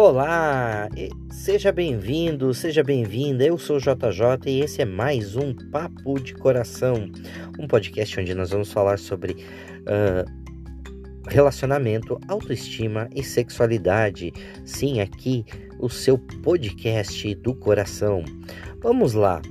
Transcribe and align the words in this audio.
Olá, 0.00 0.88
seja 1.28 1.72
bem-vindo, 1.72 2.54
seja 2.54 2.84
bem-vinda. 2.84 3.44
Eu 3.44 3.58
sou 3.58 3.78
o 3.78 3.80
JJ 3.80 4.46
e 4.46 4.60
esse 4.60 4.80
é 4.80 4.84
mais 4.84 5.34
um 5.34 5.52
Papo 5.52 6.20
de 6.20 6.34
Coração, 6.34 7.10
um 7.58 7.66
podcast 7.66 8.20
onde 8.20 8.32
nós 8.32 8.50
vamos 8.50 8.70
falar 8.70 9.00
sobre 9.00 9.32
uh, 9.32 11.28
relacionamento, 11.28 12.16
autoestima 12.28 13.10
e 13.12 13.24
sexualidade. 13.24 14.32
Sim, 14.64 15.00
aqui 15.00 15.44
o 15.80 15.88
seu 15.88 16.16
podcast 16.16 17.34
do 17.34 17.52
coração. 17.52 18.22
Vamos 18.80 19.14
lá. 19.14 19.42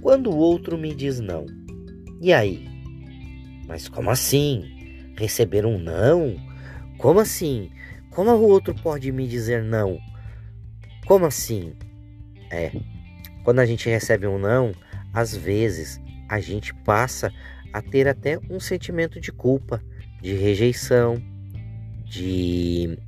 Quando 0.00 0.30
o 0.30 0.36
outro 0.36 0.78
me 0.78 0.94
diz 0.94 1.18
não, 1.18 1.46
e 2.20 2.32
aí? 2.32 2.64
Mas 3.66 3.88
como 3.88 4.08
assim? 4.08 4.62
Receber 5.18 5.66
um 5.66 5.80
não? 5.80 6.36
Como 6.96 7.18
assim? 7.18 7.68
Como 8.10 8.30
o 8.32 8.48
outro 8.48 8.74
pode 8.74 9.10
me 9.12 9.26
dizer 9.26 9.62
não? 9.62 9.98
Como 11.06 11.26
assim? 11.26 11.74
É, 12.50 12.72
quando 13.44 13.60
a 13.60 13.66
gente 13.66 13.88
recebe 13.88 14.26
um 14.26 14.38
não, 14.38 14.72
às 15.12 15.36
vezes 15.36 16.00
a 16.28 16.40
gente 16.40 16.74
passa 16.74 17.32
a 17.72 17.80
ter 17.80 18.08
até 18.08 18.38
um 18.50 18.58
sentimento 18.58 19.20
de 19.20 19.30
culpa, 19.30 19.80
de 20.20 20.34
rejeição, 20.34 21.22
de 22.04 22.98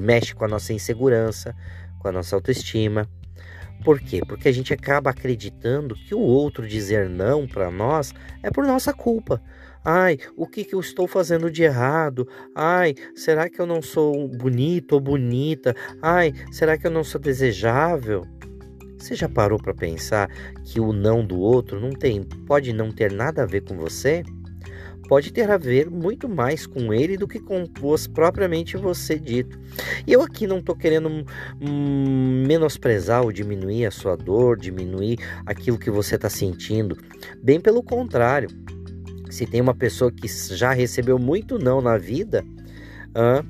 mexe 0.00 0.34
com 0.34 0.44
a 0.44 0.48
nossa 0.48 0.72
insegurança, 0.72 1.54
com 1.98 2.08
a 2.08 2.12
nossa 2.12 2.34
autoestima. 2.34 3.08
Por 3.84 4.00
quê? 4.00 4.20
Porque 4.26 4.48
a 4.48 4.52
gente 4.52 4.72
acaba 4.72 5.10
acreditando 5.10 5.94
que 5.94 6.14
o 6.14 6.20
outro 6.20 6.66
dizer 6.66 7.08
não 7.08 7.46
para 7.46 7.70
nós 7.70 8.14
é 8.42 8.50
por 8.50 8.64
nossa 8.64 8.92
culpa. 8.92 9.42
Ai, 9.84 10.16
o 10.36 10.46
que, 10.46 10.64
que 10.64 10.76
eu 10.76 10.80
estou 10.80 11.08
fazendo 11.08 11.50
de 11.50 11.64
errado? 11.64 12.28
Ai, 12.54 12.94
será 13.16 13.48
que 13.48 13.60
eu 13.60 13.66
não 13.66 13.82
sou 13.82 14.28
bonito 14.28 14.92
ou 14.92 15.00
bonita? 15.00 15.74
Ai, 16.00 16.32
será 16.52 16.78
que 16.78 16.86
eu 16.86 16.90
não 16.90 17.02
sou 17.02 17.20
desejável? 17.20 18.24
Você 18.96 19.16
já 19.16 19.28
parou 19.28 19.60
para 19.60 19.74
pensar 19.74 20.30
que 20.64 20.78
o 20.78 20.92
não 20.92 21.26
do 21.26 21.40
outro 21.40 21.80
não 21.80 21.90
tem, 21.90 22.22
pode 22.22 22.72
não 22.72 22.92
ter 22.92 23.10
nada 23.10 23.42
a 23.42 23.46
ver 23.46 23.62
com 23.62 23.76
você? 23.76 24.22
Pode 25.08 25.32
ter 25.32 25.50
a 25.50 25.56
ver 25.56 25.90
muito 25.90 26.28
mais 26.28 26.64
com 26.64 26.94
ele 26.94 27.16
do 27.16 27.26
que 27.26 27.40
com 27.40 27.68
os, 27.82 28.06
propriamente 28.06 28.76
você 28.76 29.18
dito. 29.18 29.58
E 30.06 30.12
eu 30.12 30.22
aqui 30.22 30.46
não 30.46 30.60
estou 30.60 30.76
querendo 30.76 31.08
hum, 31.60 32.44
menosprezar 32.46 33.24
ou 33.24 33.32
diminuir 33.32 33.86
a 33.86 33.90
sua 33.90 34.16
dor, 34.16 34.56
diminuir 34.56 35.18
aquilo 35.44 35.76
que 35.76 35.90
você 35.90 36.14
está 36.14 36.30
sentindo. 36.30 36.96
Bem 37.42 37.60
pelo 37.60 37.82
contrário 37.82 38.48
se 39.32 39.46
tem 39.46 39.62
uma 39.62 39.74
pessoa 39.74 40.12
que 40.12 40.28
já 40.54 40.72
recebeu 40.72 41.18
muito 41.18 41.58
não 41.58 41.80
na 41.80 41.96
vida, 41.96 42.44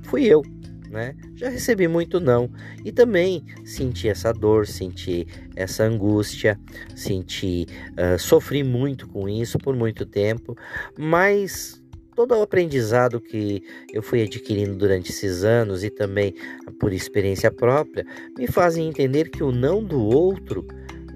fui 0.04 0.24
eu. 0.24 0.42
Né? 0.88 1.16
Já 1.34 1.48
recebi 1.48 1.88
muito 1.88 2.20
não 2.20 2.50
e 2.84 2.92
também 2.92 3.42
senti 3.64 4.10
essa 4.10 4.30
dor, 4.30 4.66
senti 4.66 5.26
essa 5.56 5.84
angústia, 5.84 6.60
senti, 6.94 7.66
uh, 7.92 8.18
sofri 8.18 8.62
muito 8.62 9.08
com 9.08 9.26
isso 9.26 9.56
por 9.58 9.74
muito 9.74 10.04
tempo, 10.04 10.54
mas 10.98 11.82
todo 12.14 12.34
o 12.34 12.42
aprendizado 12.42 13.22
que 13.22 13.62
eu 13.90 14.02
fui 14.02 14.22
adquirindo 14.22 14.76
durante 14.76 15.10
esses 15.10 15.44
anos 15.44 15.82
e 15.82 15.88
também 15.88 16.34
por 16.78 16.92
experiência 16.92 17.50
própria 17.50 18.04
me 18.36 18.46
fazem 18.46 18.86
entender 18.86 19.30
que 19.30 19.42
o 19.42 19.50
não 19.50 19.82
do 19.82 19.98
outro 19.98 20.66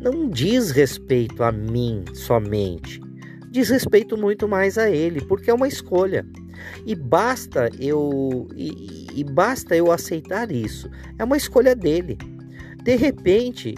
não 0.01 0.27
diz 0.27 0.71
respeito 0.71 1.43
a 1.43 1.53
mim 1.53 2.03
somente, 2.15 2.99
diz 3.57 3.71
respeito 3.71 4.19
muito 4.19 4.47
mais 4.47 4.77
a 4.77 4.91
ele, 4.91 5.23
porque 5.23 5.51
é 5.51 5.55
uma 5.55 5.67
escolha. 5.67 6.27
E 6.85 6.95
basta 6.95 7.71
eu 7.81 8.47
e, 8.55 9.07
e 9.15 9.25
basta 9.25 9.75
eu 9.75 9.91
aceitar 9.91 10.53
isso. 10.53 10.91
É 11.19 11.25
uma 11.25 11.39
escolha 11.39 11.75
dele. 11.75 12.19
De 12.83 12.97
repente, 12.97 13.75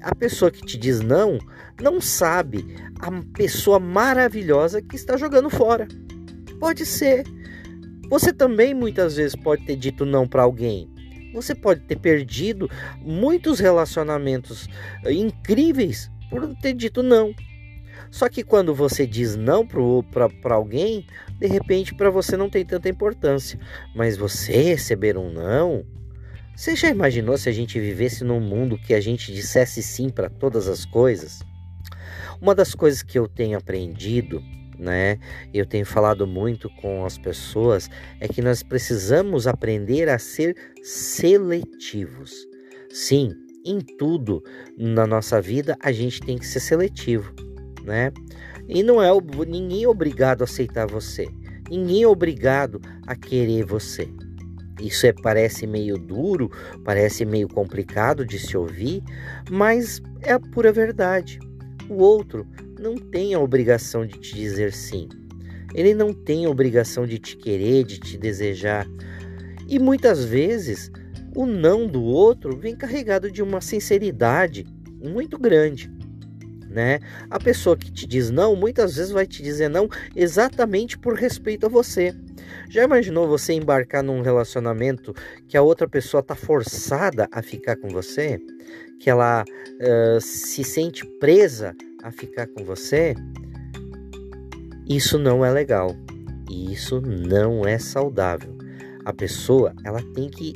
a 0.00 0.14
pessoa 0.14 0.50
que 0.50 0.64
te 0.64 0.78
diz 0.78 1.00
não 1.00 1.38
não 1.82 2.00
sabe 2.00 2.64
a 3.00 3.10
pessoa 3.36 3.80
maravilhosa 3.80 4.80
que 4.80 4.94
está 4.94 5.16
jogando 5.16 5.50
fora. 5.50 5.88
Pode 6.60 6.86
ser. 6.86 7.24
Você 8.08 8.32
também 8.32 8.74
muitas 8.74 9.16
vezes 9.16 9.34
pode 9.34 9.66
ter 9.66 9.74
dito 9.74 10.06
não 10.06 10.28
para 10.28 10.44
alguém. 10.44 10.88
Você 11.34 11.52
pode 11.52 11.80
ter 11.80 11.98
perdido 11.98 12.70
muitos 13.02 13.58
relacionamentos 13.58 14.68
eh, 15.04 15.12
incríveis 15.12 16.10
por 16.30 16.46
ter 16.62 16.72
dito 16.74 17.02
não. 17.02 17.34
Só 18.10 18.28
que 18.28 18.42
quando 18.42 18.74
você 18.74 19.06
diz 19.06 19.36
não 19.36 19.66
para 19.66 20.54
alguém, 20.54 21.06
de 21.38 21.46
repente 21.46 21.94
para 21.94 22.10
você 22.10 22.36
não 22.36 22.48
tem 22.48 22.64
tanta 22.64 22.88
importância. 22.88 23.58
Mas 23.94 24.16
você 24.16 24.52
receber 24.52 25.16
um 25.16 25.30
não. 25.30 25.84
Você 26.56 26.74
já 26.74 26.88
imaginou 26.88 27.36
se 27.36 27.48
a 27.48 27.52
gente 27.52 27.78
vivesse 27.78 28.24
num 28.24 28.40
mundo 28.40 28.78
que 28.78 28.94
a 28.94 29.00
gente 29.00 29.32
dissesse 29.32 29.82
sim 29.82 30.08
para 30.08 30.30
todas 30.30 30.68
as 30.68 30.86
coisas? 30.86 31.42
Uma 32.40 32.54
das 32.54 32.74
coisas 32.74 33.02
que 33.02 33.18
eu 33.18 33.28
tenho 33.28 33.58
aprendido, 33.58 34.42
né, 34.78 35.18
eu 35.52 35.66
tenho 35.66 35.84
falado 35.84 36.26
muito 36.26 36.70
com 36.80 37.04
as 37.04 37.18
pessoas, 37.18 37.90
é 38.20 38.28
que 38.28 38.40
nós 38.40 38.62
precisamos 38.62 39.46
aprender 39.46 40.08
a 40.08 40.18
ser 40.18 40.56
seletivos. 40.82 42.32
Sim, 42.90 43.34
em 43.64 43.78
tudo 43.80 44.42
na 44.78 45.06
nossa 45.06 45.40
vida 45.42 45.76
a 45.82 45.92
gente 45.92 46.20
tem 46.20 46.38
que 46.38 46.46
ser 46.46 46.60
seletivo 46.60 47.45
né? 47.86 48.12
E 48.68 48.82
não 48.82 49.00
é 49.00 49.08
ninguém 49.46 49.84
é 49.84 49.88
obrigado 49.88 50.42
a 50.42 50.44
aceitar 50.44 50.86
você. 50.86 51.28
Ninguém 51.70 52.02
é 52.02 52.08
obrigado 52.08 52.80
a 53.06 53.14
querer 53.14 53.64
você. 53.64 54.08
Isso 54.80 55.06
é, 55.06 55.12
parece 55.12 55.66
meio 55.66 55.96
duro, 55.96 56.50
parece 56.84 57.24
meio 57.24 57.48
complicado 57.48 58.26
de 58.26 58.38
se 58.38 58.56
ouvir, 58.56 59.02
mas 59.50 60.02
é 60.20 60.32
a 60.32 60.40
pura 60.40 60.70
verdade. 60.70 61.38
O 61.88 61.94
outro 62.02 62.46
não 62.78 62.96
tem 62.96 63.32
a 63.32 63.40
obrigação 63.40 64.04
de 64.04 64.18
te 64.18 64.34
dizer 64.34 64.72
sim. 64.72 65.08
Ele 65.74 65.94
não 65.94 66.12
tem 66.12 66.44
a 66.44 66.50
obrigação 66.50 67.06
de 67.06 67.18
te 67.18 67.36
querer, 67.36 67.84
de 67.84 67.98
te 67.98 68.18
desejar. 68.18 68.86
E 69.66 69.78
muitas 69.78 70.24
vezes 70.24 70.90
o 71.34 71.46
não 71.46 71.86
do 71.86 72.02
outro 72.02 72.56
vem 72.56 72.76
carregado 72.76 73.30
de 73.30 73.42
uma 73.42 73.60
sinceridade 73.60 74.66
muito 75.02 75.38
grande 75.38 75.95
né? 76.76 77.00
A 77.30 77.38
pessoa 77.38 77.74
que 77.74 77.90
te 77.90 78.06
diz 78.06 78.30
não, 78.30 78.54
muitas 78.54 78.96
vezes 78.96 79.10
vai 79.10 79.26
te 79.26 79.42
dizer 79.42 79.70
não 79.70 79.88
exatamente 80.14 80.98
por 80.98 81.14
respeito 81.14 81.64
a 81.64 81.70
você. 81.70 82.14
Já 82.68 82.84
imaginou 82.84 83.26
você 83.26 83.54
embarcar 83.54 84.02
num 84.02 84.20
relacionamento 84.20 85.14
que 85.48 85.56
a 85.56 85.62
outra 85.62 85.88
pessoa 85.88 86.20
está 86.20 86.34
forçada 86.34 87.26
a 87.32 87.40
ficar 87.40 87.76
com 87.76 87.88
você? 87.88 88.38
Que 89.00 89.08
ela 89.08 89.42
uh, 89.42 90.20
se 90.20 90.62
sente 90.62 91.02
presa 91.18 91.74
a 92.02 92.10
ficar 92.10 92.46
com 92.46 92.62
você? 92.62 93.14
Isso 94.86 95.18
não 95.18 95.42
é 95.42 95.50
legal. 95.50 95.96
E 96.50 96.74
isso 96.74 97.00
não 97.00 97.66
é 97.66 97.78
saudável. 97.78 98.54
A 99.02 99.14
pessoa, 99.14 99.72
ela 99.82 100.02
tem 100.14 100.28
que 100.28 100.52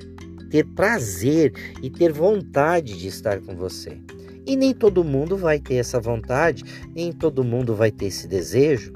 ter 0.51 0.67
prazer 0.67 1.55
e 1.83 1.89
ter 1.89 2.13
vontade 2.13 2.99
de 2.99 3.09
estar 3.09 3.41
com 3.41 3.57
você. 3.57 3.99
E 4.47 4.57
nem 4.57 4.73
todo 4.73 5.05
mundo 5.05 5.37
vai 5.37 5.59
ter 5.59 5.77
essa 5.77 6.01
vontade, 6.01 6.65
nem 6.95 7.13
todo 7.13 7.45
mundo 7.45 7.75
vai 7.75 7.91
ter 7.91 8.07
esse 8.07 8.27
desejo. 8.27 8.93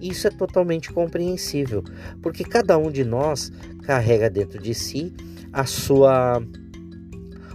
Isso 0.00 0.26
é 0.26 0.30
totalmente 0.30 0.92
compreensível, 0.92 1.82
porque 2.22 2.44
cada 2.44 2.76
um 2.76 2.90
de 2.90 3.04
nós 3.04 3.50
carrega 3.82 4.28
dentro 4.28 4.60
de 4.60 4.74
si 4.74 5.14
a 5.52 5.64
sua 5.64 6.42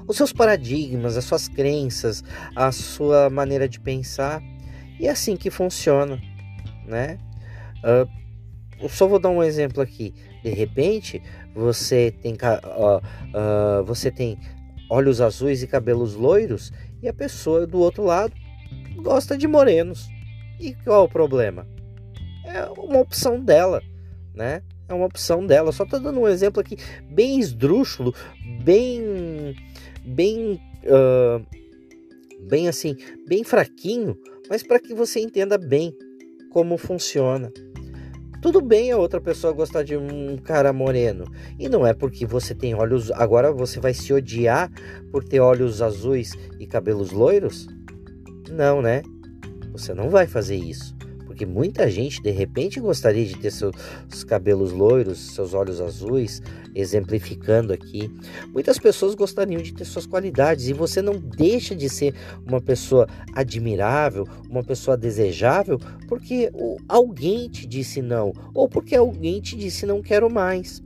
os 0.07 0.18
seus 0.18 0.34
paradigmas, 0.34 1.16
as 1.16 1.24
suas 1.24 1.47
crenças, 1.47 2.24
a 2.56 2.72
sua 2.72 3.30
maneira 3.30 3.69
de 3.69 3.80
pensar. 3.80 4.41
E 5.00 5.07
é 5.07 5.12
assim 5.12 5.38
que 5.38 5.50
funciona, 5.50 6.22
né? 6.85 7.18
Uh, 7.77 8.10
eu 8.81 8.89
só 8.89 9.07
vou 9.07 9.19
dar 9.19 9.30
um 9.30 9.42
exemplo 9.42 9.81
aqui. 9.81 10.13
De 10.44 10.50
repente, 10.50 11.21
você 11.56 12.12
tem, 12.21 12.33
uh, 12.33 12.98
uh, 12.98 13.83
você 13.86 14.12
tem 14.12 14.38
olhos 14.89 15.21
azuis 15.21 15.63
e 15.63 15.68
cabelos 15.68 16.15
loiros 16.15 16.74
e 17.01 17.07
a 17.07 17.13
pessoa 17.13 17.65
do 17.65 17.80
outro 17.80 18.03
lado 18.03 18.33
gosta 18.98 19.38
de 19.38 19.48
morenos. 19.48 20.07
E 20.59 20.74
qual 20.83 21.01
é 21.01 21.06
o 21.06 21.09
problema? 21.09 21.68
É 22.45 22.65
uma 22.77 23.00
opção 23.00 23.39
dela, 23.39 23.81
né? 24.33 24.62
É 24.88 24.94
uma 24.94 25.06
opção 25.06 25.45
dela. 25.45 25.71
Só 25.71 25.86
tô 25.86 25.98
dando 26.00 26.19
um 26.19 26.27
exemplo 26.27 26.59
aqui 26.59 26.77
bem 27.09 27.39
esdrúxulo, 27.39 28.13
bem, 28.63 29.56
bem, 30.06 30.62
uh, 30.83 31.45
bem 32.48 32.68
assim, 32.68 32.95
bem 33.27 33.44
fraquinho, 33.44 34.18
mas 34.50 34.62
para 34.62 34.80
que 34.80 34.94
você 34.94 35.19
entenda 35.19 35.57
bem 35.57 35.95
como 36.51 36.77
funciona. 36.77 37.51
Tudo 38.41 38.59
bem 38.59 38.91
a 38.91 38.97
outra 38.97 39.21
pessoa 39.21 39.53
gostar 39.53 39.83
de 39.83 39.95
um 39.95 40.35
cara 40.35 40.73
moreno. 40.73 41.25
E 41.59 41.69
não 41.69 41.85
é 41.85 41.93
porque 41.93 42.25
você 42.25 42.55
tem 42.55 42.73
olhos. 42.73 43.11
Agora 43.11 43.51
você 43.51 43.79
vai 43.79 43.93
se 43.93 44.11
odiar 44.11 44.71
por 45.11 45.23
ter 45.23 45.39
olhos 45.39 45.79
azuis 45.79 46.31
e 46.59 46.65
cabelos 46.65 47.11
loiros? 47.11 47.67
Não, 48.49 48.81
né? 48.81 49.03
Você 49.71 49.93
não 49.93 50.09
vai 50.09 50.25
fazer 50.25 50.55
isso. 50.55 50.95
Porque 51.41 51.51
muita 51.51 51.89
gente 51.89 52.21
de 52.21 52.29
repente 52.29 52.79
gostaria 52.79 53.25
de 53.25 53.35
ter 53.35 53.49
seus 53.49 54.23
cabelos 54.23 54.71
loiros, 54.71 55.33
seus 55.33 55.55
olhos 55.55 55.81
azuis, 55.81 56.39
exemplificando 56.75 57.73
aqui. 57.73 58.11
Muitas 58.53 58.77
pessoas 58.77 59.15
gostariam 59.15 59.59
de 59.59 59.73
ter 59.73 59.85
suas 59.85 60.05
qualidades 60.05 60.67
e 60.67 60.73
você 60.73 61.01
não 61.01 61.17
deixa 61.17 61.75
de 61.75 61.89
ser 61.89 62.13
uma 62.45 62.61
pessoa 62.61 63.07
admirável, 63.33 64.27
uma 64.47 64.63
pessoa 64.63 64.95
desejável, 64.95 65.79
porque 66.07 66.51
alguém 66.88 67.49
te 67.49 67.65
disse 67.65 68.03
não 68.03 68.31
ou 68.53 68.69
porque 68.69 68.95
alguém 68.95 69.41
te 69.41 69.55
disse 69.55 69.88
não 69.88 69.99
quero 69.99 70.29
mais. 70.29 70.79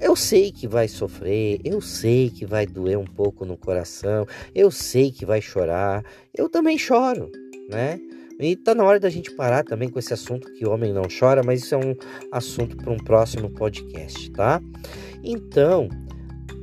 Eu 0.00 0.14
sei 0.14 0.52
que 0.52 0.68
vai 0.68 0.86
sofrer, 0.86 1.60
eu 1.64 1.80
sei 1.80 2.30
que 2.30 2.46
vai 2.46 2.66
doer 2.66 2.96
um 2.96 3.04
pouco 3.04 3.44
no 3.44 3.56
coração, 3.56 4.28
eu 4.54 4.70
sei 4.70 5.10
que 5.10 5.26
vai 5.26 5.42
chorar, 5.42 6.04
eu 6.32 6.48
também 6.48 6.78
choro, 6.78 7.32
né? 7.68 7.98
E 8.40 8.56
tá 8.56 8.74
na 8.74 8.84
hora 8.84 8.98
da 8.98 9.10
gente 9.10 9.30
parar 9.32 9.62
também 9.62 9.90
com 9.90 9.98
esse 9.98 10.14
assunto 10.14 10.50
que 10.54 10.66
homem 10.66 10.94
não 10.94 11.02
chora, 11.02 11.42
mas 11.44 11.62
isso 11.62 11.74
é 11.74 11.78
um 11.78 11.94
assunto 12.32 12.74
para 12.74 12.90
um 12.90 12.96
próximo 12.96 13.50
podcast, 13.50 14.30
tá? 14.30 14.62
Então, 15.22 15.88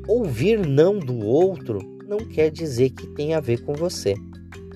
ouvir 0.08 0.66
não 0.66 0.98
do 0.98 1.24
outro 1.24 1.80
não 2.08 2.18
quer 2.18 2.50
dizer 2.50 2.90
que 2.90 3.06
tem 3.08 3.36
a 3.36 3.40
ver 3.40 3.62
com 3.62 3.74
você. 3.74 4.16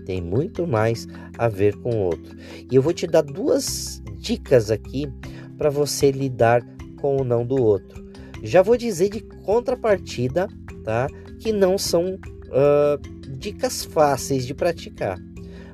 Tem 0.06 0.22
muito 0.22 0.68
mais 0.68 1.08
a 1.40 1.48
ver 1.48 1.76
com 1.78 1.90
o 1.90 2.04
outro. 2.04 2.38
E 2.70 2.76
eu 2.76 2.82
vou 2.84 2.94
te 2.94 3.08
dar 3.08 3.22
duas 3.22 4.02
dicas 4.18 4.70
aqui 4.70 5.12
para 5.58 5.72
você 5.72 6.12
lidar 6.12 6.62
com 7.00 7.18
o 7.18 7.24
não 7.24 7.44
do 7.44 7.60
outro. 7.60 8.06
Já 8.44 8.62
vou 8.62 8.78
dizer 8.78 9.10
de 9.10 9.22
contrapartida, 9.22 10.48
tá? 10.84 11.08
Que 11.40 11.52
não 11.52 11.78
são 11.78 12.14
uh, 12.16 13.38
dicas 13.38 13.84
fáceis 13.86 14.46
de 14.46 14.54
praticar, 14.54 15.18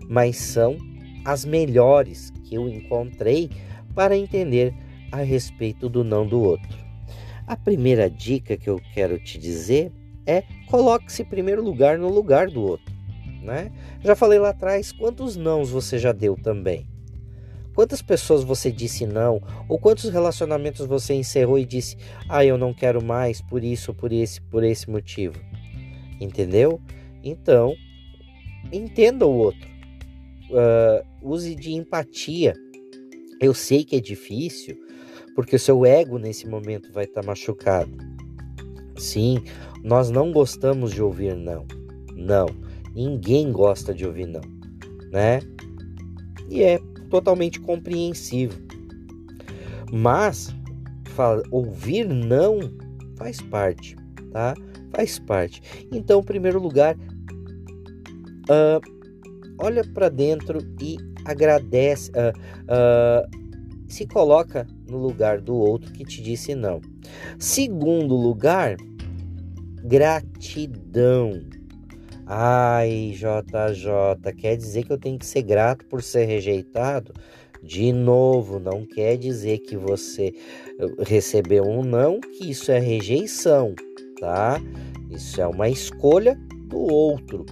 mas 0.07 0.37
são 0.37 0.77
as 1.27 1.43
melhores 1.43 2.31
que 2.45 2.55
eu 2.55 2.69
encontrei 2.69 3.49
para 3.93 4.15
entender 4.15 4.73
a 5.11 5.17
respeito 5.17 5.89
do 5.89 6.01
não 6.01 6.25
do 6.25 6.39
outro. 6.39 6.77
A 7.45 7.57
primeira 7.57 8.09
dica 8.09 8.55
que 8.55 8.69
eu 8.69 8.79
quero 8.93 9.19
te 9.19 9.37
dizer 9.37 9.91
é 10.25 10.41
coloque-se 10.67 11.23
em 11.23 11.25
primeiro 11.25 11.61
lugar 11.61 11.97
no 11.97 12.07
lugar 12.07 12.47
do 12.47 12.61
outro, 12.63 12.95
né? 13.41 13.73
Já 14.01 14.15
falei 14.15 14.39
lá 14.39 14.51
atrás 14.51 14.93
quantos 14.93 15.35
nãos 15.35 15.69
você 15.69 15.99
já 15.99 16.13
deu 16.13 16.37
também. 16.37 16.87
Quantas 17.75 18.01
pessoas 18.01 18.45
você 18.45 18.71
disse 18.71 19.05
não? 19.05 19.41
Ou 19.67 19.77
quantos 19.77 20.09
relacionamentos 20.09 20.85
você 20.85 21.13
encerrou 21.13 21.59
e 21.59 21.65
disse: 21.65 21.97
"Ah, 22.29 22.45
eu 22.45 22.57
não 22.57 22.73
quero 22.73 23.03
mais 23.03 23.41
por 23.41 23.65
isso, 23.65 23.93
por 23.93 24.13
esse, 24.13 24.39
por 24.43 24.63
esse 24.63 24.89
motivo"? 24.89 25.37
Entendeu? 26.21 26.79
Então, 27.21 27.75
entenda 28.71 29.25
o 29.27 29.35
outro. 29.35 29.76
Uh, 30.49 31.05
use 31.21 31.55
de 31.55 31.73
empatia. 31.73 32.53
Eu 33.41 33.53
sei 33.53 33.83
que 33.83 33.95
é 33.95 33.99
difícil, 33.99 34.77
porque 35.35 35.55
o 35.55 35.59
seu 35.59 35.85
ego 35.85 36.17
nesse 36.17 36.47
momento 36.47 36.91
vai 36.91 37.03
estar 37.03 37.21
tá 37.21 37.27
machucado. 37.27 37.91
Sim, 38.97 39.43
nós 39.83 40.09
não 40.09 40.31
gostamos 40.31 40.91
de 40.91 41.01
ouvir 41.01 41.35
não. 41.35 41.65
Não, 42.15 42.47
ninguém 42.95 43.51
gosta 43.51 43.93
de 43.93 44.05
ouvir 44.05 44.25
não, 44.25 44.41
né? 45.11 45.39
E 46.49 46.63
é 46.63 46.79
totalmente 47.09 47.59
compreensível. 47.59 48.57
Mas 49.91 50.53
ouvir 51.51 52.07
não 52.07 52.59
faz 53.15 53.41
parte, 53.41 53.95
tá? 54.31 54.53
Faz 54.91 55.19
parte. 55.19 55.61
Então, 55.91 56.19
em 56.19 56.23
primeiro 56.23 56.59
lugar, 56.59 56.95
uh, 58.49 58.96
olha 59.59 59.83
para 59.83 60.09
dentro 60.09 60.59
e 60.81 60.97
agradece, 61.25 62.11
uh, 62.11 62.37
uh, 62.63 63.47
se 63.87 64.05
coloca 64.05 64.67
no 64.87 64.97
lugar 64.97 65.41
do 65.41 65.55
outro 65.55 65.91
que 65.91 66.03
te 66.03 66.21
disse 66.21 66.55
não. 66.55 66.81
Segundo 67.39 68.15
lugar, 68.15 68.77
gratidão. 69.83 71.41
Ai, 72.25 73.13
JJ, 73.13 74.33
quer 74.33 74.57
dizer 74.57 74.83
que 74.83 74.91
eu 74.91 74.97
tenho 74.97 75.17
que 75.17 75.25
ser 75.25 75.43
grato 75.43 75.85
por 75.85 76.03
ser 76.03 76.25
rejeitado? 76.25 77.13
De 77.63 77.91
novo, 77.91 78.59
não 78.59 78.85
quer 78.85 79.17
dizer 79.17 79.59
que 79.59 79.75
você 79.75 80.33
eh, 80.79 81.03
recebeu 81.05 81.63
um 81.63 81.83
não, 81.83 82.19
que 82.19 82.49
isso 82.51 82.71
é 82.71 82.79
rejeição, 82.79 83.73
tá? 84.19 84.61
Isso 85.09 85.41
é 85.41 85.47
uma 85.47 85.69
escolha 85.69 86.37
do 86.67 86.79
outro, 86.79 87.45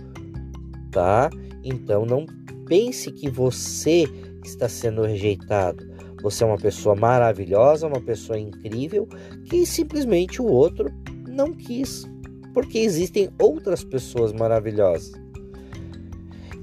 tá? 0.92 1.30
Então 1.66 2.06
não 2.06 2.26
pense 2.66 3.12
que 3.12 3.30
você 3.30 4.06
está 4.46 4.70
sendo 4.70 5.02
rejeitado. 5.02 5.86
Você 6.22 6.44
é 6.44 6.48
uma 6.48 6.58
pessoa 6.58 6.96
maravilhosa, 6.96 7.88
uma 7.88 8.02
pessoa 8.02 8.40
incrível 8.40 9.08
que 9.44 9.66
simplesmente 9.66 10.42
o 10.42 10.46
outro 10.46 10.90
não 11.28 11.52
quis 11.52 12.08
porque 12.56 12.80
existem 12.80 13.30
outras 13.38 13.84
pessoas 13.84 14.32
maravilhosas. 14.32 15.12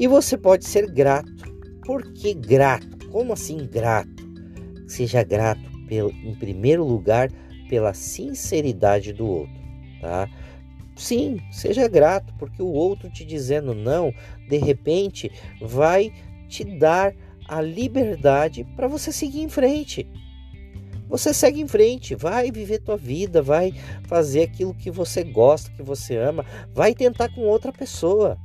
E 0.00 0.08
você 0.08 0.38
pode 0.38 0.64
ser 0.64 0.90
grato. 0.90 1.30
Por 1.84 2.02
que 2.14 2.32
grato? 2.32 3.06
Como 3.10 3.34
assim 3.34 3.68
grato? 3.70 4.26
Seja 4.88 5.22
grato, 5.22 5.60
pelo, 5.86 6.10
em 6.10 6.34
primeiro 6.34 6.82
lugar, 6.82 7.30
pela 7.68 7.92
sinceridade 7.92 9.12
do 9.12 9.26
outro, 9.26 9.54
tá? 10.00 10.26
Sim, 11.02 11.40
seja 11.50 11.88
grato, 11.88 12.32
porque 12.38 12.62
o 12.62 12.72
outro 12.72 13.10
te 13.10 13.24
dizendo 13.24 13.74
não, 13.74 14.14
de 14.48 14.56
repente, 14.56 15.30
vai 15.60 16.12
te 16.48 16.64
dar 16.64 17.14
a 17.48 17.60
liberdade 17.60 18.64
para 18.76 18.86
você 18.86 19.10
seguir 19.10 19.42
em 19.42 19.48
frente 19.48 20.06
você 21.12 21.34
segue 21.34 21.60
em 21.60 21.68
frente, 21.68 22.14
vai 22.14 22.50
viver 22.50 22.78
tua 22.78 22.96
vida, 22.96 23.42
vai 23.42 23.74
fazer 24.04 24.44
aquilo 24.44 24.72
que 24.72 24.90
você 24.90 25.22
gosta, 25.22 25.70
que 25.72 25.82
você 25.82 26.16
ama, 26.16 26.42
vai 26.72 26.94
tentar 26.94 27.28
com 27.34 27.42
outra 27.42 27.70
pessoa. 27.70 28.38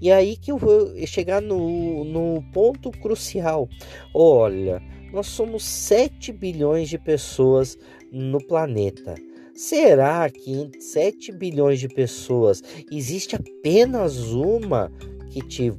E 0.00 0.08
aí 0.12 0.36
que 0.36 0.52
eu 0.52 0.56
vou 0.56 0.94
chegar 1.04 1.42
no, 1.42 2.04
no 2.04 2.40
ponto 2.52 2.92
crucial. 2.92 3.68
Olha, 4.14 4.80
nós 5.12 5.26
somos 5.26 5.64
7 5.64 6.30
bilhões 6.30 6.88
de 6.88 6.96
pessoas 6.96 7.76
no 8.12 8.38
planeta. 8.46 9.16
Será 9.54 10.28
que 10.30 10.50
em 10.50 10.80
7 10.80 11.32
bilhões 11.32 11.78
de 11.78 11.88
pessoas 11.88 12.62
existe 12.90 13.36
apenas 13.36 14.18
uma 14.32 14.90
que 15.30 15.40
te 15.42 15.72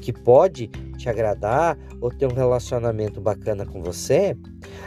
que 0.00 0.12
pode 0.12 0.68
te 0.96 1.08
agradar 1.08 1.78
ou 2.00 2.10
ter 2.10 2.26
um 2.26 2.34
relacionamento 2.34 3.20
bacana 3.20 3.66
com 3.66 3.82
você, 3.82 4.36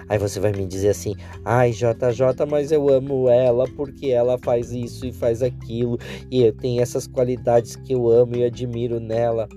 aí 0.10 0.18
você 0.18 0.40
vai 0.40 0.52
me 0.52 0.66
dizer 0.66 0.90
assim: 0.90 1.16
ai, 1.46 1.72
JJ, 1.72 2.46
mas 2.50 2.72
eu 2.72 2.90
amo 2.90 3.30
ela 3.30 3.66
porque 3.76 4.08
ela 4.08 4.38
faz 4.40 4.72
isso 4.72 5.06
e 5.06 5.14
faz 5.14 5.42
aquilo, 5.42 5.98
e 6.32 6.42
eu 6.42 6.54
tenho 6.54 6.82
essas 6.82 7.08
qualidades 7.08 7.76
que 7.76 7.94
eu 7.94 8.10
amo 8.10 8.36
e 8.36 8.44
admiro 8.44 9.00
nela. 9.00 9.48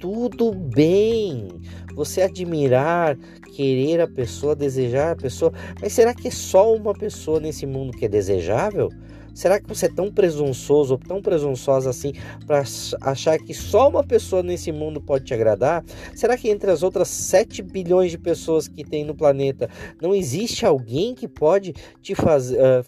Tudo 0.00 0.54
bem, 0.54 1.48
você 1.94 2.22
admirar, 2.22 3.18
querer 3.58 4.00
a 4.00 4.06
pessoa, 4.06 4.54
desejar 4.54 5.10
a 5.10 5.16
pessoa, 5.16 5.52
mas 5.82 5.92
será 5.92 6.14
que 6.14 6.30
só 6.30 6.72
uma 6.72 6.94
pessoa 6.94 7.40
nesse 7.40 7.66
mundo 7.66 7.90
que 7.90 8.04
é 8.04 8.08
desejável? 8.08 8.88
Será 9.34 9.60
que 9.60 9.68
você 9.68 9.86
é 9.86 9.88
tão 9.88 10.12
presunçoso 10.12 10.94
ou 10.94 10.98
tão 10.98 11.20
presunçosa 11.20 11.90
assim 11.90 12.12
para 12.46 12.62
achar 13.00 13.36
que 13.36 13.52
só 13.52 13.88
uma 13.88 14.04
pessoa 14.04 14.44
nesse 14.44 14.70
mundo 14.70 15.00
pode 15.00 15.24
te 15.24 15.34
agradar? 15.34 15.84
Será 16.14 16.36
que 16.36 16.48
entre 16.48 16.70
as 16.70 16.84
outras 16.84 17.08
7 17.08 17.62
bilhões 17.62 18.12
de 18.12 18.18
pessoas 18.18 18.68
que 18.68 18.84
tem 18.84 19.04
no 19.04 19.14
planeta 19.14 19.68
não 20.00 20.14
existe 20.14 20.64
alguém 20.64 21.12
que 21.12 21.26
pode 21.26 21.74
te 22.00 22.14
fazer 22.14 22.58
uh, 22.58 22.84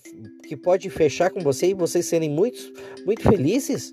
que 0.47 0.57
pode 0.57 0.89
fechar 0.89 1.31
com 1.31 1.41
você 1.41 1.69
e 1.69 1.75
vocês 1.75 2.07
serem 2.07 2.31
muito, 2.31 2.61
muito 3.05 3.23
felizes? 3.23 3.93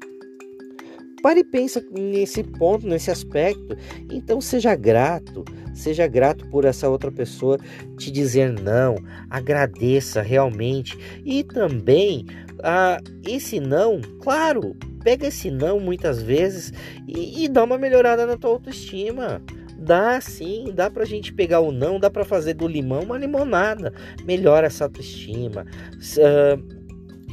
Pare 1.23 1.39
e 1.39 1.43
pensa 1.43 1.83
nesse 1.91 2.43
ponto, 2.43 2.87
nesse 2.87 3.09
aspecto. 3.09 3.75
Então 4.11 4.39
seja 4.39 4.75
grato, 4.75 5.43
seja 5.77 6.07
grato 6.07 6.45
por 6.49 6.65
essa 6.65 6.89
outra 6.89 7.11
pessoa 7.11 7.57
te 7.97 8.11
dizer 8.11 8.51
não, 8.51 8.95
agradeça 9.29 10.21
realmente 10.21 10.97
e 11.25 11.43
também 11.43 12.25
ah, 12.63 12.99
esse 13.25 13.59
não, 13.59 14.01
claro, 14.21 14.75
pega 15.03 15.27
esse 15.27 15.49
não 15.49 15.79
muitas 15.79 16.21
vezes 16.21 16.73
e, 17.07 17.45
e 17.45 17.47
dá 17.47 17.63
uma 17.63 17.77
melhorada 17.77 18.25
na 18.25 18.37
tua 18.37 18.51
autoestima. 18.51 19.41
Dá 19.79 20.19
sim, 20.19 20.71
dá 20.73 20.89
pra 20.89 21.05
gente 21.05 21.31
pegar 21.31 21.59
o 21.59 21.71
não, 21.71 21.99
dá 21.99 22.09
pra 22.09 22.25
fazer 22.25 22.55
do 22.55 22.67
limão 22.67 23.03
uma 23.03 23.17
limonada. 23.17 23.93
Melhora 24.25 24.67
essa 24.67 24.85
autoestima. 24.85 25.65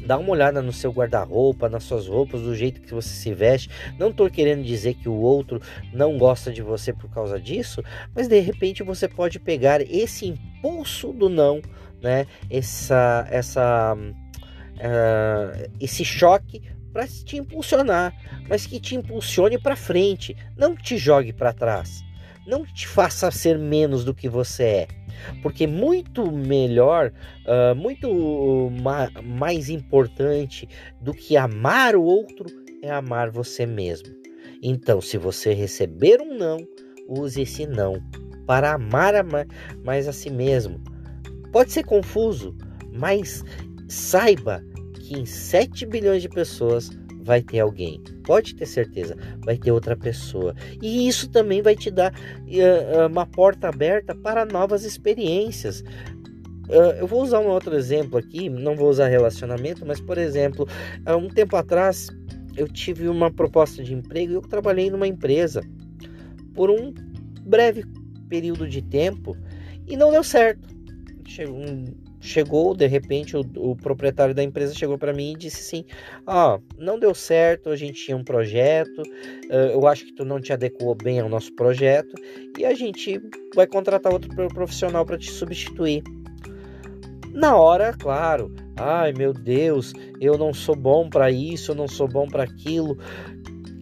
Dá 0.06 0.18
uma 0.18 0.30
olhada 0.30 0.60
no 0.60 0.72
seu 0.72 0.92
guarda-roupa, 0.92 1.68
nas 1.68 1.84
suas 1.84 2.06
roupas, 2.06 2.42
do 2.42 2.54
jeito 2.54 2.80
que 2.80 2.92
você 2.92 3.08
se 3.08 3.32
veste. 3.32 3.70
Não 3.98 4.10
estou 4.10 4.28
querendo 4.30 4.62
dizer 4.62 4.94
que 4.94 5.08
o 5.08 5.14
outro 5.14 5.60
não 5.92 6.18
gosta 6.18 6.52
de 6.52 6.62
você 6.62 6.92
por 6.92 7.10
causa 7.10 7.40
disso, 7.40 7.82
mas 8.14 8.28
de 8.28 8.38
repente 8.40 8.82
você 8.82 9.08
pode 9.08 9.38
pegar 9.38 9.80
esse 9.80 10.26
impulso 10.26 11.12
do 11.12 11.28
não, 11.28 11.60
né? 12.02 12.26
Essa, 12.50 13.26
essa 13.30 13.94
uh, 13.94 15.70
esse 15.80 16.04
choque 16.04 16.62
para 16.92 17.06
te 17.08 17.36
impulsionar, 17.36 18.14
mas 18.48 18.66
que 18.66 18.78
te 18.78 18.94
impulsione 18.94 19.58
para 19.58 19.74
frente, 19.74 20.36
não 20.56 20.76
te 20.76 20.96
jogue 20.96 21.32
para 21.32 21.52
trás. 21.52 22.04
não 22.46 22.64
te 22.64 22.86
faça 22.86 23.30
ser 23.30 23.58
menos 23.58 24.04
do 24.04 24.14
que 24.14 24.28
você 24.28 24.62
é. 24.64 24.88
Porque 25.42 25.66
muito 25.66 26.30
melhor, 26.30 27.12
uh, 27.46 27.74
muito 27.74 28.70
ma 28.82 29.10
mais 29.22 29.68
importante 29.68 30.68
do 31.00 31.12
que 31.12 31.36
amar 31.36 31.96
o 31.96 32.02
outro 32.02 32.46
é 32.82 32.90
amar 32.90 33.30
você 33.30 33.66
mesmo. 33.66 34.08
Então, 34.62 35.00
se 35.00 35.18
você 35.18 35.52
receber 35.52 36.20
um 36.20 36.36
não, 36.36 36.58
use 37.08 37.42
esse 37.42 37.66
não 37.66 38.02
para 38.46 38.74
amar 38.74 39.14
mais 39.84 40.08
a 40.08 40.12
si 40.12 40.30
mesmo. 40.30 40.80
Pode 41.52 41.72
ser 41.72 41.84
confuso, 41.84 42.56
mas 42.92 43.42
saiba 43.88 44.62
que 44.94 45.18
em 45.18 45.26
7 45.26 45.86
bilhões 45.86 46.22
de 46.22 46.28
pessoas 46.28 46.90
vai 47.24 47.42
ter 47.42 47.60
alguém. 47.60 48.00
Pode 48.24 48.54
ter 48.54 48.66
certeza, 48.66 49.16
vai 49.44 49.56
ter 49.56 49.72
outra 49.72 49.96
pessoa. 49.96 50.54
E 50.80 51.08
isso 51.08 51.28
também 51.30 51.62
vai 51.62 51.74
te 51.74 51.90
dar 51.90 52.12
uh, 52.12 53.06
uma 53.10 53.26
porta 53.26 53.68
aberta 53.68 54.14
para 54.14 54.44
novas 54.44 54.84
experiências. 54.84 55.80
Uh, 56.68 56.94
eu 56.98 57.06
vou 57.06 57.22
usar 57.22 57.40
um 57.40 57.48
outro 57.48 57.74
exemplo 57.74 58.18
aqui, 58.18 58.48
não 58.48 58.76
vou 58.76 58.88
usar 58.88 59.08
relacionamento, 59.08 59.84
mas 59.84 60.00
por 60.00 60.18
exemplo, 60.18 60.68
há 61.04 61.16
um 61.16 61.28
tempo 61.28 61.56
atrás 61.56 62.08
eu 62.56 62.68
tive 62.68 63.08
uma 63.08 63.30
proposta 63.30 63.82
de 63.82 63.92
emprego 63.92 64.32
e 64.32 64.34
eu 64.36 64.42
trabalhei 64.42 64.90
numa 64.90 65.08
empresa 65.08 65.62
por 66.54 66.70
um 66.70 66.94
breve 67.42 67.84
período 68.28 68.68
de 68.68 68.80
tempo 68.80 69.36
e 69.86 69.96
não 69.96 70.10
deu 70.10 70.22
certo. 70.22 70.68
Chegou 71.26 71.56
um, 71.56 71.84
chegou, 72.24 72.74
de 72.74 72.86
repente, 72.86 73.36
o, 73.36 73.44
o 73.56 73.76
proprietário 73.76 74.34
da 74.34 74.42
empresa 74.42 74.74
chegou 74.74 74.96
para 74.96 75.12
mim 75.12 75.32
e 75.32 75.36
disse 75.36 75.60
assim: 75.60 75.84
oh, 76.26 76.58
não 76.78 76.98
deu 76.98 77.14
certo, 77.14 77.68
a 77.68 77.76
gente 77.76 78.02
tinha 78.02 78.16
um 78.16 78.24
projeto, 78.24 79.02
eu 79.50 79.86
acho 79.86 80.06
que 80.06 80.14
tu 80.14 80.24
não 80.24 80.40
te 80.40 80.52
adequou 80.52 80.94
bem 80.94 81.20
ao 81.20 81.28
nosso 81.28 81.54
projeto 81.54 82.14
e 82.58 82.64
a 82.64 82.74
gente 82.74 83.20
vai 83.54 83.66
contratar 83.66 84.12
outro 84.12 84.30
profissional 84.48 85.04
para 85.04 85.18
te 85.18 85.30
substituir. 85.30 86.02
Na 87.32 87.56
hora, 87.56 87.92
claro, 87.92 88.54
ai 88.76 89.12
meu 89.12 89.32
Deus, 89.32 89.92
eu 90.20 90.38
não 90.38 90.54
sou 90.54 90.74
bom 90.76 91.10
para 91.10 91.30
isso, 91.30 91.72
eu 91.72 91.74
não 91.74 91.88
sou 91.88 92.08
bom 92.08 92.26
para 92.26 92.44
aquilo. 92.44 92.96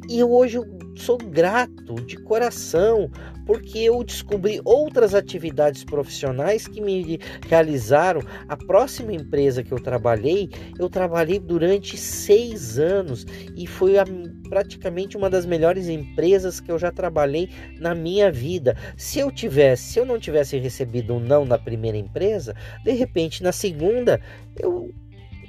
E 0.09 0.25
hoje 0.25 0.57
eu 0.57 0.82
sou 0.95 1.19
grato 1.19 1.95
de 2.07 2.17
coração 2.17 3.11
porque 3.47 3.79
eu 3.79 4.03
descobri 4.05 4.61
outras 4.65 5.15
atividades 5.15 5.85
profissionais 5.85 6.69
que 6.69 6.81
me 6.81 7.19
realizaram. 7.49 8.23
A 8.49 8.57
próxima 8.57 9.13
empresa 9.13 9.63
que 9.63 9.73
eu 9.73 9.81
trabalhei, 9.81 10.51
eu 10.79 10.89
trabalhei 10.89 11.39
durante 11.39 11.97
seis 11.97 12.79
anos 12.79 13.27
e 13.57 13.67
foi 13.67 13.99
a, 13.99 14.05
praticamente 14.49 15.17
uma 15.17 15.29
das 15.29 15.45
melhores 15.45 15.89
empresas 15.89 16.61
que 16.61 16.71
eu 16.71 16.79
já 16.79 16.91
trabalhei 16.91 17.49
na 17.79 17.95
minha 17.95 18.31
vida. 18.31 18.77
Se 18.97 19.19
eu 19.19 19.31
tivesse, 19.31 19.93
se 19.93 19.99
eu 19.99 20.07
não 20.07 20.19
tivesse 20.19 20.59
recebido 20.59 21.15
um 21.15 21.21
não 21.21 21.45
na 21.45 21.59
primeira 21.59 21.99
empresa, 21.99 22.55
de 22.85 22.93
repente 22.93 23.43
na 23.43 23.53
segunda 23.53 24.21
eu 24.59 24.93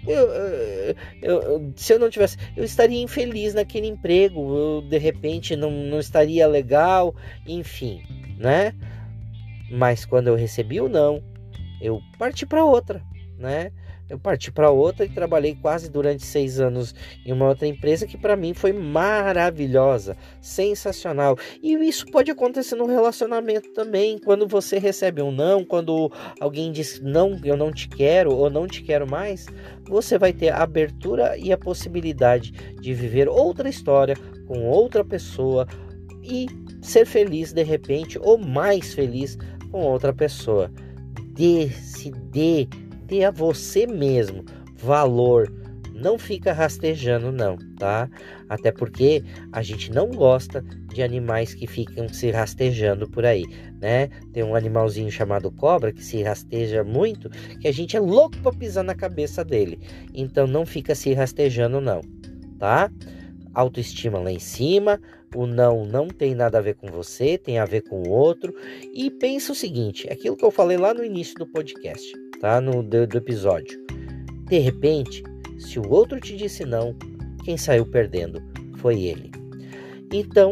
eu, 0.08 0.28
eu, 0.30 0.96
eu, 1.22 1.74
se 1.76 1.94
eu 1.94 2.00
não 2.00 2.10
tivesse, 2.10 2.38
eu 2.56 2.64
estaria 2.64 3.02
infeliz 3.02 3.54
naquele 3.54 3.88
emprego, 3.88 4.56
eu 4.56 4.82
de 4.82 4.98
repente 4.98 5.56
não, 5.56 5.72
não 5.72 6.00
estaria 6.00 6.46
legal, 6.48 7.16
enfim, 7.48 8.04
né? 8.38 8.74
Mas 9.72 10.06
quando 10.06 10.28
eu 10.28 10.36
recebi 10.36 10.82
o 10.82 10.90
não, 10.90 11.24
eu 11.82 12.02
parti 12.18 12.46
para 12.46 12.64
outra, 12.64 13.02
né? 13.38 13.72
eu 14.10 14.20
parti 14.20 14.52
para 14.52 14.70
outra 14.70 15.06
e 15.06 15.10
trabalhei 15.10 15.56
quase 15.56 15.90
durante 15.90 16.26
seis 16.26 16.60
anos 16.60 16.94
em 17.26 17.32
uma 17.32 17.48
outra 17.48 17.68
empresa 17.68 18.06
que 18.06 18.18
para 18.18 18.36
mim 18.36 18.54
foi 18.54 18.74
maravilhosa, 18.74 20.16
sensacional. 20.42 21.38
E 21.62 21.74
isso 21.88 22.06
pode 22.08 22.30
acontecer 22.30 22.76
no 22.76 22.86
relacionamento 22.86 23.72
também, 23.74 24.20
quando 24.20 24.48
você 24.48 24.78
recebe 24.78 25.22
um 25.22 25.32
não, 25.32 25.64
quando 25.64 26.12
alguém 26.40 26.72
diz 26.72 27.00
não, 27.02 27.40
eu 27.44 27.58
não 27.58 27.72
te 27.72 27.88
quero 27.88 28.36
ou 28.36 28.50
não 28.50 28.68
te 28.68 28.84
quero 28.84 29.10
mais, 29.10 29.48
você 29.88 30.18
vai 30.18 30.34
ter 30.34 30.50
a 30.50 30.62
abertura 30.62 31.38
e 31.38 31.52
a 31.52 31.58
possibilidade 31.58 32.52
de 32.80 32.94
viver 32.94 33.28
outra 33.28 33.70
história 33.70 34.16
com 34.48 34.66
outra 34.68 35.04
pessoa 35.04 35.68
e 36.22 36.46
ser 36.82 37.06
feliz 37.06 37.54
de 37.54 37.64
repente 37.64 38.20
ou 38.22 38.38
mais 38.38 38.94
feliz 38.94 39.38
com 39.72 39.82
outra 39.82 40.14
pessoa. 40.14 40.70
Dê, 41.36 41.72
dê 42.32 42.68
dê 43.06 43.24
a 43.24 43.32
você 43.32 43.86
mesmo 43.86 44.46
valor. 44.84 45.52
Não 45.94 46.18
fica 46.18 46.52
rastejando, 46.52 47.32
não, 47.32 47.56
tá? 47.78 48.10
Até 48.50 48.72
porque 48.72 49.24
a 49.52 49.62
gente 49.62 49.92
não 49.92 50.10
gosta 50.10 50.62
de 50.92 51.04
animais 51.04 51.54
que 51.54 51.68
ficam 51.68 52.10
se 52.10 52.32
rastejando 52.32 53.08
por 53.10 53.26
aí, 53.26 53.44
né? 53.80 54.10
Tem 54.34 54.44
um 54.44 54.56
animalzinho 54.56 55.12
chamado 55.12 55.52
cobra 55.52 55.94
que 55.94 56.04
se 56.04 56.24
rasteja 56.24 56.84
muito, 56.84 57.30
que 57.60 57.68
a 57.68 57.72
gente 57.72 57.96
é 57.96 58.00
louco 58.00 58.38
para 58.40 58.52
pisar 58.52 58.84
na 58.84 58.96
cabeça 58.96 59.46
dele. 59.46 59.80
Então 60.14 60.48
não 60.48 60.66
fica 60.66 60.96
se 60.96 61.14
rastejando, 61.14 61.80
não, 61.80 62.02
tá? 62.58 62.92
Autoestima 63.54 64.20
lá 64.20 64.32
em 64.32 64.40
cima, 64.40 65.00
o 65.36 65.46
não 65.46 65.86
não 65.86 66.08
tem 66.08 66.34
nada 66.34 66.58
a 66.58 66.62
ver 66.62 66.74
com 66.74 66.88
você, 66.88 67.38
tem 67.38 67.60
a 67.60 67.66
ver 67.66 67.82
com 67.84 68.02
o 68.02 68.10
outro. 68.10 68.54
E 68.94 69.12
pensa 69.12 69.52
o 69.52 69.56
seguinte: 69.56 70.12
aquilo 70.12 70.36
que 70.36 70.44
eu 70.44 70.52
falei 70.52 70.78
lá 70.78 70.92
no 70.92 71.06
início 71.06 71.36
do 71.36 71.46
podcast 71.46 72.23
tá? 72.44 72.60
No 72.60 72.84
do, 72.84 73.08
do 73.08 73.18
episódio. 73.18 73.80
De 74.50 74.60
repente, 74.60 75.24
se 75.58 75.80
o 75.80 75.90
outro 75.90 76.20
te 76.20 76.36
disse 76.36 76.66
não, 76.66 76.94
quem 77.46 77.56
saiu 77.56 77.86
perdendo 77.86 78.44
foi 78.80 79.02
ele. 79.04 79.32
Então, 80.12 80.52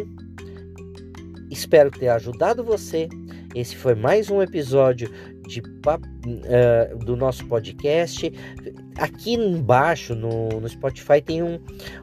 espero 1.51 1.91
ter 1.91 2.07
ajudado 2.07 2.63
você. 2.63 3.10
Esse 3.53 3.75
foi 3.75 3.93
mais 3.93 4.31
um 4.31 4.41
episódio 4.41 5.12
de, 5.45 5.60
uh, 5.60 6.98
do 7.00 7.17
nosso 7.17 7.45
podcast. 7.48 8.31
Aqui 8.98 9.33
embaixo 9.33 10.13
no, 10.13 10.50
no 10.50 10.67
Spotify 10.67 11.21
tem 11.21 11.41
um, 11.41 11.60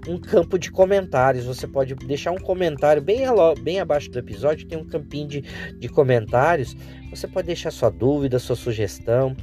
um, 0.09 0.19
campo 0.19 0.59
de 0.59 0.71
comentários. 0.71 1.45
Você 1.45 1.67
pode 1.67 1.95
deixar 1.95 2.31
um 2.31 2.39
comentário 2.39 3.03
bem, 3.03 3.23
bem 3.63 3.81
abaixo 3.81 4.11
do 4.11 4.19
episódio. 4.19 4.67
Tem 4.67 4.79
um 4.79 4.87
campinho 4.87 5.29
de, 5.29 5.41
de 5.79 5.89
comentários. 5.89 6.75
Você 7.11 7.29
pode 7.29 7.47
deixar 7.47 7.71
sua 7.71 7.91
dúvida, 7.91 8.39
sua 8.39 8.57
sugestão 8.57 9.37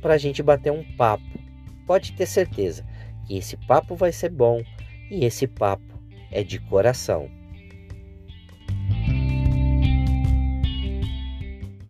para 0.00 0.14
a 0.14 0.18
gente 0.18 0.42
bater 0.42 0.72
um 0.72 0.84
papo. 0.96 1.24
Pode 1.86 2.12
ter 2.12 2.26
certeza 2.26 2.84
que 3.26 3.36
esse 3.36 3.56
papo 3.66 3.94
vai 3.94 4.12
ser 4.12 4.30
bom 4.30 4.62
e 5.10 5.24
esse 5.24 5.46
papo 5.46 6.00
é 6.30 6.42
de 6.42 6.58
coração. 6.58 7.41